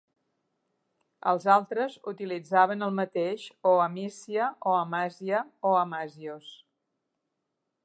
[1.31, 6.53] Els altres utilitzaven el mateix, o Amisia, o Amasia o Amasios.